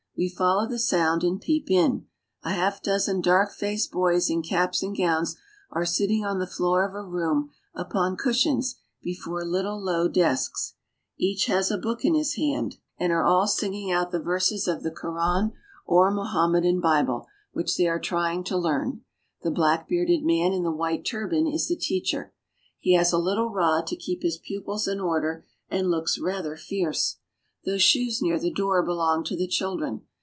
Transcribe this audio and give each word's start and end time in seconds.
We 0.17 0.29
follow 0.29 0.67
the 0.67 0.77
sound 0.77 1.23
and 1.23 1.41
peep 1.41 1.67
A 1.71 2.09
half 2.53 2.83
dozen 2.83 3.21
dark 3.21 3.51
faced 3.51 3.91
boys 3.91 4.29
in 4.29 4.43
caps 4.43 4.83
and 4.83 4.95
gowns 4.95 5.35
are 5.71 5.83
sitting 5.85 6.23
on 6.23 6.37
the 6.37 6.45
floor 6.45 6.85
of 6.87 6.93
a 6.93 7.01
room 7.01 7.49
Upon 7.73 8.15
cushions 8.17 8.75
before 9.01 9.43
ifittle 9.43 9.81
low 9.81 10.07
desks. 10.07 10.75
Each 11.17 11.49
a 11.49 11.75
book 11.81 12.05
in 12.05 12.13
his 12.13 12.35
hand, 12.35 12.77
I 12.99 13.05
MOROCCO 13.07 13.15
19 13.15 13.17
and 13.17 13.27
all 13.27 13.41
are 13.41 13.47
singing 13.47 13.91
out 13.91 14.11
the 14.11 14.19
verses 14.19 14.67
of 14.67 14.83
the 14.83 14.91
Koran 14.91 15.53
or 15.87 16.11
Moham 16.13 16.51
medan 16.51 16.79
Bible, 16.81 17.25
which 17.53 17.77
they 17.77 17.87
are 17.87 17.99
trying 17.99 18.43
to 18.43 18.57
learn. 18.57 19.01
The 19.41 19.49
black 19.49 19.87
bearded 19.89 20.23
man 20.23 20.53
in 20.53 20.61
the 20.61 20.71
white 20.71 21.03
turban 21.03 21.47
is 21.47 21.67
the 21.67 21.75
teacher. 21.75 22.31
He 22.77 22.93
has 22.93 23.11
a 23.11 23.17
little 23.17 23.49
rod 23.49 23.87
to 23.87 23.95
keep 23.95 24.21
his 24.21 24.37
pupils 24.37 24.87
in 24.87 24.99
order 24.99 25.47
and 25.69 25.89
looks 25.89 26.19
rather 26.19 26.55
fierce. 26.57 27.17
Those 27.65 27.81
shoes 27.81 28.21
near 28.21 28.37
the 28.39 28.51
door 28.53 28.83
belong 28.85 29.23
to 29.23 29.35
the 29.35 29.47
children. 29.47 30.03